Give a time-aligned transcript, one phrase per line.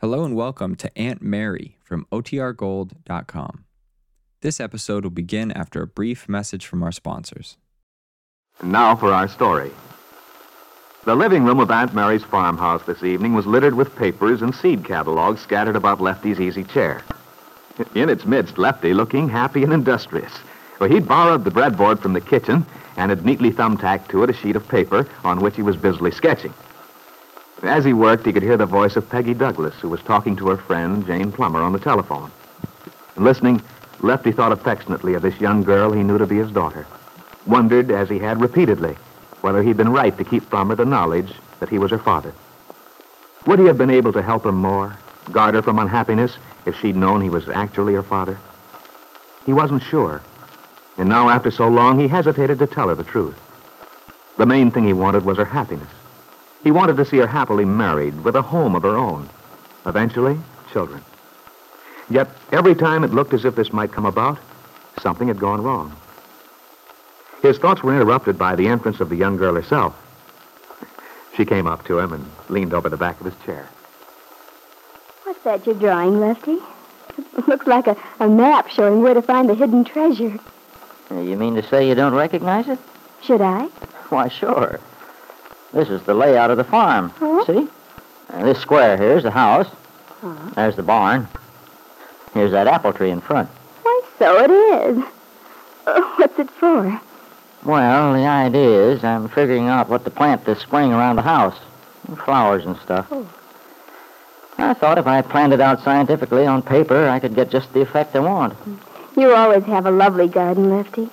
[0.00, 3.64] Hello and welcome to Aunt Mary from OTRGold.com.
[4.40, 7.58] This episode will begin after a brief message from our sponsors.
[8.60, 9.70] And now for our story.
[11.04, 14.86] The living room of Aunt Mary's farmhouse this evening was littered with papers and seed
[14.86, 17.02] catalogs scattered about Lefty's easy chair.
[17.94, 20.32] In its midst, Lefty, looking happy and industrious.
[20.78, 22.64] For he'd borrowed the breadboard from the kitchen
[22.96, 26.10] and had neatly thumbtacked to it a sheet of paper on which he was busily
[26.10, 26.54] sketching.
[27.62, 30.48] As he worked, he could hear the voice of Peggy Douglas, who was talking to
[30.48, 32.30] her friend, Jane Plummer, on the telephone.
[33.16, 33.60] And listening,
[34.00, 36.86] Lefty thought affectionately of this young girl he knew to be his daughter.
[37.46, 38.96] Wondered, as he had repeatedly,
[39.42, 42.32] whether he'd been right to keep from her the knowledge that he was her father.
[43.46, 44.96] Would he have been able to help her more,
[45.30, 48.38] guard her from unhappiness, if she'd known he was actually her father?
[49.44, 50.22] He wasn't sure.
[50.96, 53.38] And now, after so long, he hesitated to tell her the truth.
[54.38, 55.88] The main thing he wanted was her happiness.
[56.62, 59.28] He wanted to see her happily married, with a home of her own.
[59.86, 60.38] Eventually,
[60.72, 61.02] children.
[62.10, 64.38] Yet, every time it looked as if this might come about,
[65.00, 65.96] something had gone wrong.
[67.42, 69.96] His thoughts were interrupted by the entrance of the young girl herself.
[71.36, 73.66] She came up to him and leaned over the back of his chair.
[75.24, 76.58] What's that you're drawing, Lefty?
[77.16, 80.38] It looks like a, a map showing where to find the hidden treasure.
[81.10, 82.78] You mean to say you don't recognize it?
[83.22, 83.66] Should I?
[84.10, 84.80] Why, sure.
[85.72, 87.10] This is the layout of the farm.
[87.16, 87.44] Huh?
[87.46, 87.68] See?
[88.30, 89.68] Uh, this square here's the house.
[90.20, 90.50] Huh?
[90.54, 91.28] There's the barn.
[92.34, 93.48] Here's that apple tree in front.
[93.82, 95.04] Why, so it is.
[95.86, 97.00] Oh, what's it for?
[97.64, 101.58] Well, the idea is I'm figuring out what to plant this spring around the house.
[102.24, 103.06] Flowers and stuff.
[103.10, 103.28] Oh.
[104.58, 107.80] I thought if I planned it out scientifically on paper, I could get just the
[107.80, 108.56] effect I want.
[109.16, 111.08] You always have a lovely garden, Lefty.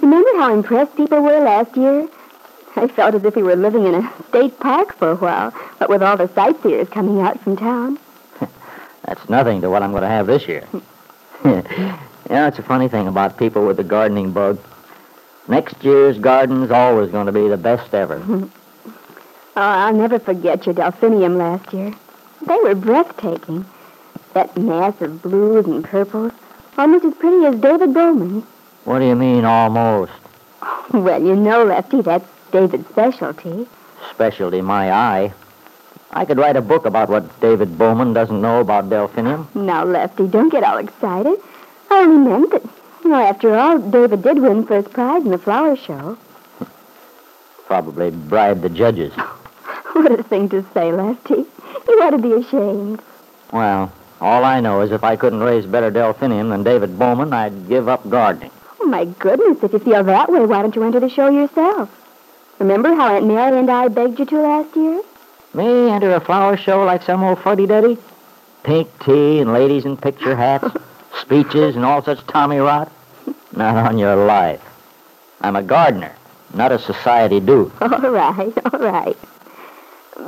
[0.00, 2.08] Remember how impressed people were last year?
[2.76, 5.88] I felt as if we were living in a state park for a while, but
[5.88, 7.98] with all the sightseers coming out from town.
[9.04, 10.66] That's nothing to what I'm going to have this year.
[11.44, 11.62] you
[12.30, 14.58] know, it's a funny thing about people with the gardening bug.
[15.48, 18.48] Next year's garden's always going to be the best ever.
[19.54, 21.92] Oh, I'll never forget your delphinium last year.
[22.46, 23.66] They were breathtaking.
[24.32, 26.32] That mass of blues and purples,
[26.78, 28.46] almost as pretty as David Bowman.
[28.84, 30.12] What do you mean, almost?
[30.94, 33.66] Well, you know, Lefty, that's David's specialty.
[34.10, 35.32] Specialty, my eye.
[36.12, 39.48] I could write a book about what David Bowman doesn't know about delphinium.
[39.54, 41.38] Now, Lefty, don't get all excited.
[41.90, 42.62] I only meant that,
[43.02, 46.18] you know, after all, David did win first prize in the flower show.
[47.66, 49.12] Probably bribed the judges.
[49.94, 51.44] What a thing to say, Lefty.
[51.86, 53.02] You ought to be ashamed.
[53.52, 53.92] Well,
[54.22, 57.88] all I know is if I couldn't raise better delphinium than David Bowman, I'd give
[57.90, 58.50] up gardening.
[58.80, 61.90] Oh, my goodness, if you feel that way, why don't you enter the show yourself?
[62.62, 65.02] Remember how Aunt Mary and I begged you to last year?
[65.52, 67.98] Me enter a flower show like some old fuddy-duddy?
[68.62, 70.68] Pink tea and ladies in picture hats,
[71.20, 72.92] speeches and all such tommy rot?
[73.56, 74.62] Not on your life.
[75.40, 76.14] I'm a gardener,
[76.54, 77.72] not a society dude.
[77.80, 79.18] All right, all right.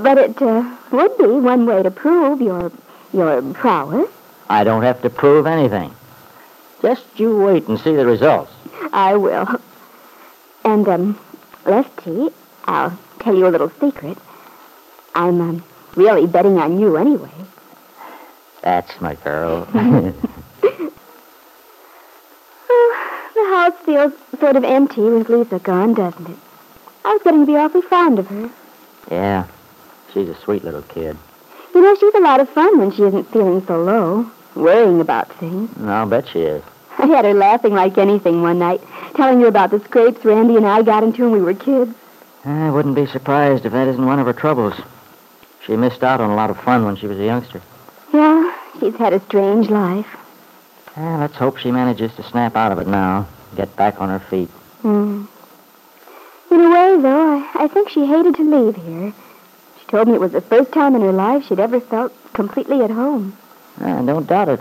[0.00, 2.70] But it uh, would be one way to prove your
[3.12, 4.08] your prowess.
[4.48, 5.92] I don't have to prove anything.
[6.80, 8.52] Just you wait and see the results.
[8.92, 9.60] I will.
[10.64, 11.18] And, um,
[11.66, 12.30] Lefty,
[12.64, 14.16] I'll tell you a little secret.
[15.14, 15.64] I'm, um,
[15.96, 17.30] really betting on you anyway.
[18.62, 19.66] That's my girl.
[23.34, 26.36] The house feels sort of empty with Lisa gone, doesn't it?
[27.04, 28.50] I was getting to be awfully fond of her.
[29.10, 29.46] yeah,
[30.12, 31.16] she's a sweet little kid.
[31.74, 35.32] You know, she's a lot of fun when she isn't feeling so low, worrying about
[35.38, 35.70] things.
[35.82, 36.62] I'll bet she is.
[36.98, 38.82] I had her laughing like anything one night,
[39.14, 41.94] telling you about the scrapes Randy and I got into when we were kids.
[42.44, 44.74] I wouldn't be surprised if that isn't one of her troubles.
[45.66, 47.60] She missed out on a lot of fun when she was a youngster.
[48.12, 50.06] Yeah, she's had a strange life.
[50.96, 53.26] Eh, let's hope she manages to snap out of it now,
[53.56, 54.48] get back on her feet.
[54.82, 55.24] Hmm.
[56.50, 59.12] In a way, though, I, I think she hated to leave here.
[59.78, 62.82] She told me it was the first time in her life she'd ever felt completely
[62.82, 63.36] at home.
[63.80, 64.60] I don't doubt it.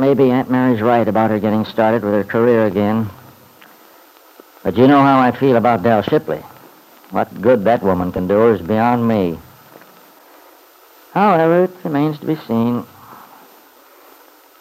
[0.00, 3.10] Maybe Aunt Mary's right about her getting started with her career again.
[4.62, 6.42] But you know how I feel about Dell Shipley.
[7.10, 9.38] What good that woman can do is beyond me.
[11.12, 12.86] However, it remains to be seen.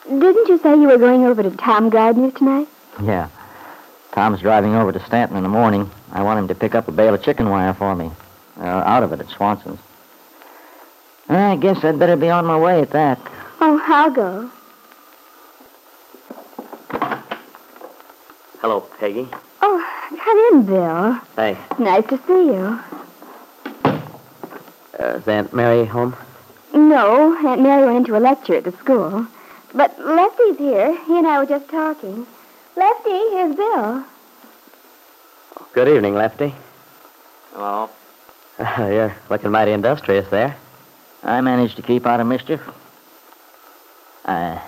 [0.09, 2.67] Didn't you say you were going over to Tom Gardner's tonight?
[3.01, 3.29] Yeah.
[4.11, 5.89] Tom's driving over to Stanton in the morning.
[6.11, 8.11] I want him to pick up a bale of chicken wire for me.
[8.59, 9.79] Uh, out of it at Swanson's.
[11.29, 13.19] I guess I'd better be on my way at that.
[13.61, 14.51] Oh, I'll go.
[18.61, 19.27] Hello, Peggy.
[19.61, 21.19] Oh, come in, Bill.
[21.35, 22.79] Hey, Nice to see you.
[24.99, 26.15] uh, Is Aunt Mary home?
[26.73, 29.25] No, Aunt Mary went into a lecture at the school.
[29.73, 30.97] But Lefty's here.
[31.05, 32.25] He and I were just talking.
[32.75, 34.03] Lefty, here's Bill.
[35.73, 36.53] Good evening, Lefty.
[37.53, 37.89] Hello.
[38.77, 40.55] You're looking mighty industrious there.
[41.23, 42.61] I managed to keep out of mischief.
[44.25, 44.61] I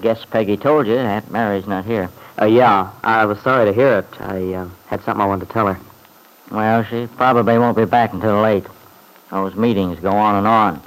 [0.00, 2.10] guess Peggy told you Aunt Mary's not here.
[2.40, 4.20] Uh, yeah, I was sorry to hear it.
[4.20, 5.80] I uh, had something I wanted to tell her.
[6.50, 8.66] Well, she probably won't be back until late.
[9.30, 10.82] Those meetings go on and on.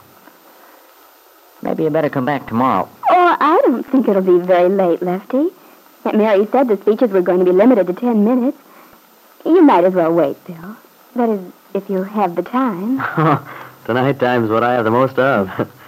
[1.62, 2.88] Maybe you better come back tomorrow.
[3.10, 5.50] Oh, I don't think it'll be very late, Lefty.
[6.06, 8.58] Aunt Mary said the speeches were going to be limited to ten minutes.
[9.46, 10.78] You might as well wait, Bill.
[11.16, 11.42] That is,
[11.74, 13.04] if you have the time.
[13.86, 15.70] Tonight time's what I have the most of.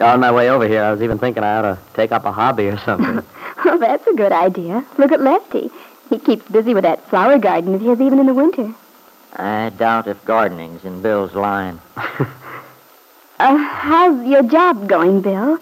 [0.00, 2.32] On my way over here, I was even thinking I ought to take up a
[2.32, 3.24] hobby or something.
[3.66, 4.84] oh, that's a good idea.
[4.96, 5.70] Look at Lefty.
[6.08, 8.74] He keeps busy with that flower garden of his even in the winter.
[9.36, 11.80] I doubt if gardening's in Bill's line.
[13.40, 15.58] Uh, how's your job going, Bill?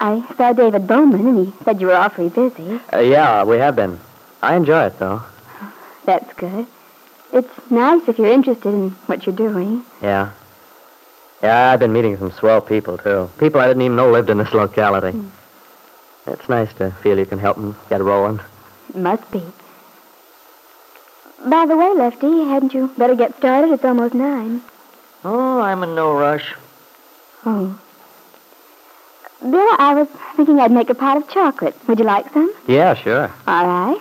[0.00, 2.80] I saw David Bowman, and he said you were awfully busy.
[2.92, 3.98] Uh, yeah, we have been.
[4.40, 5.24] I enjoy it, though.
[6.04, 6.68] That's good.
[7.32, 9.84] It's nice if you're interested in what you're doing.
[10.00, 10.30] Yeah.
[11.42, 13.30] Yeah, I've been meeting some swell people, too.
[13.38, 15.18] People I didn't even know lived in this locality.
[16.26, 18.40] It's nice to feel you can help them get rolling.
[18.94, 19.42] Must be.
[21.46, 23.70] By the way, Lefty, hadn't you better get started?
[23.72, 24.62] It's almost nine.
[25.24, 26.54] Oh, I'm in no rush.
[27.46, 27.78] Oh.
[29.40, 31.76] Bill, I was thinking I'd make a pot of chocolate.
[31.86, 32.52] Would you like some?
[32.66, 33.32] Yeah, sure.
[33.46, 34.00] All right.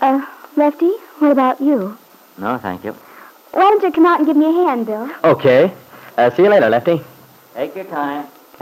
[0.00, 0.24] Uh,
[0.56, 1.98] Lefty, what about you?
[2.38, 2.92] No, thank you.
[3.50, 5.10] Why don't you come out and give me a hand, Bill?
[5.24, 5.72] Okay.
[6.16, 7.00] Uh, see you later, Lefty.
[7.54, 8.26] Take your time.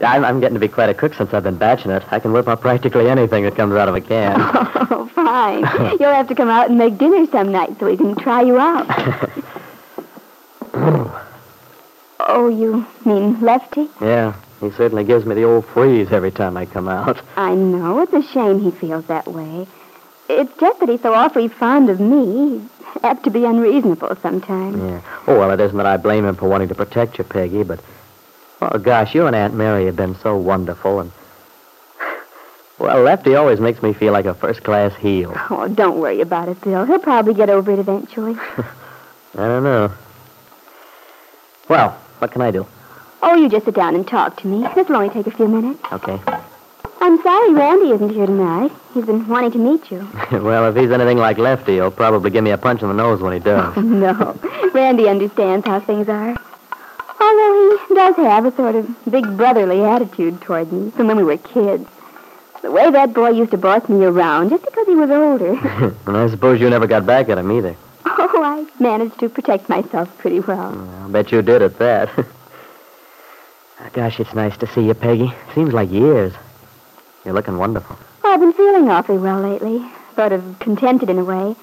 [0.00, 2.02] I'm, I'm getting to be quite a cook since I've been batching it.
[2.10, 4.36] I can whip up practically anything that comes out of a can.
[4.88, 5.60] Oh, fine.
[6.00, 8.56] You'll have to come out and make dinner some night so we can try you
[8.58, 8.86] out.
[12.20, 13.88] oh, you mean Lefty?
[14.00, 17.20] yeah, he certainly gives me the old freeze every time I come out.
[17.36, 18.00] I know.
[18.00, 19.66] It's a shame he feels that way.
[20.28, 22.58] It's just that he's so awfully fond of me.
[22.58, 24.78] He's apt to be unreasonable sometimes.
[24.78, 25.00] Yeah.
[25.26, 27.80] Oh, well, it isn't that I blame him for wanting to protect you, Peggy, but...
[28.62, 31.12] Oh, gosh, you and Aunt Mary have been so wonderful, and...
[32.78, 35.32] Well, Lefty always makes me feel like a first-class heel.
[35.50, 36.84] Oh, don't worry about it, Bill.
[36.84, 38.34] He'll probably get over it eventually.
[39.38, 39.92] I don't know.
[41.68, 42.66] Well, what can I do?
[43.26, 44.66] oh, you just sit down and talk to me.
[44.74, 45.80] This'll only take a few minutes.
[45.92, 46.18] Okay.
[47.00, 48.72] I'm sorry Randy isn't here tonight.
[48.94, 50.08] He's been wanting to meet you.
[50.32, 53.20] well, if he's anything like Lefty, he'll probably give me a punch in the nose
[53.20, 53.76] when he does.
[53.84, 54.38] no.
[54.72, 56.36] Randy understands how things are.
[57.20, 61.24] Although he does have a sort of big brotherly attitude toward me from when we
[61.24, 61.88] were kids.
[62.62, 65.94] The way that boy used to boss me around just because he was older.
[66.06, 67.76] and I suppose you never got back at him either.
[68.06, 70.76] oh, I managed to protect myself pretty well.
[71.04, 72.08] I bet you did at that.
[73.92, 75.32] Gosh, it's nice to see you, Peggy.
[75.54, 76.32] Seems like years.
[77.26, 77.98] You're looking wonderful.
[78.22, 79.84] Oh, I've been feeling awfully well lately.
[80.14, 81.56] Sort of contented in a way.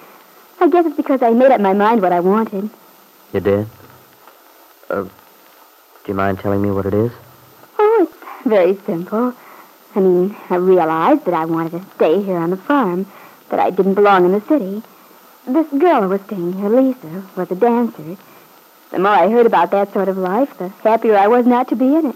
[0.60, 2.70] I guess it's because I made up my mind what I wanted.
[3.32, 3.68] You did?
[4.90, 5.10] Uh, do
[6.06, 7.14] you mind telling me what it is?
[7.80, 9.34] Oh, it's very simple.
[9.96, 13.06] I mean, I realized that I wanted to stay here on the farm,
[13.50, 14.84] that I didn't belong in the city.
[15.48, 18.18] This girl who was staying here, Lisa, was a dancer.
[18.92, 21.78] The more I heard about that sort of life, the happier I was not to
[21.78, 22.13] be in it.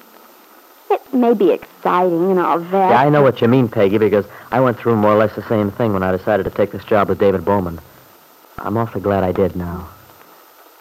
[1.14, 2.90] May be exciting and all that.
[2.90, 5.48] Yeah, I know what you mean, Peggy, because I went through more or less the
[5.48, 7.80] same thing when I decided to take this job with David Bowman.
[8.58, 9.88] I'm awfully glad I did now.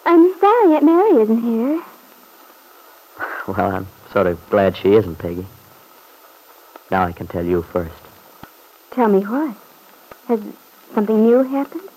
[0.04, 1.82] I'm sorry Aunt Mary isn't here.
[3.46, 5.46] Well, I'm sort of glad she isn't, Peggy.
[6.90, 7.94] Now I can tell you first.
[8.90, 9.56] Tell me what?
[10.26, 10.40] Has
[10.94, 11.88] something new happened?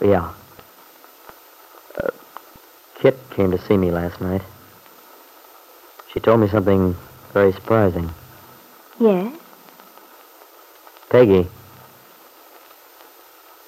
[0.00, 0.32] Yeah.
[1.96, 2.10] Uh,
[2.96, 4.42] Kit came to see me last night.
[6.12, 6.96] She told me something
[7.32, 8.10] very surprising.
[9.00, 9.34] Yes.
[11.10, 11.46] Peggy,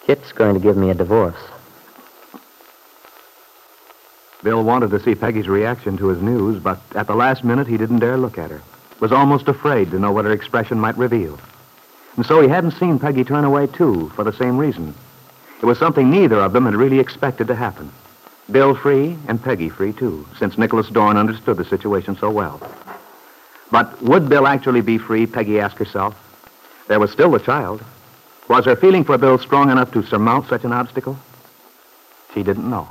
[0.06, 1.40] Kit's going to give me a divorce.
[4.42, 7.76] Bill wanted to see Peggy's reaction to his news, but at the last minute he
[7.76, 8.62] didn't dare look at her.
[8.98, 11.38] Was almost afraid to know what her expression might reveal.
[12.16, 14.94] And so he hadn't seen Peggy turn away, too, for the same reason.
[15.62, 17.92] It was something neither of them had really expected to happen.
[18.50, 22.60] Bill free and Peggy free, too, since Nicholas Dorn understood the situation so well.
[23.70, 26.14] But would Bill actually be free, Peggy asked herself.
[26.88, 27.84] There was still the child.
[28.48, 31.16] Was her feeling for Bill strong enough to surmount such an obstacle?
[32.34, 32.88] She didn't know.